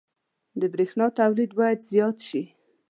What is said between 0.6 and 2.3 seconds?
برېښنا تولید باید زیات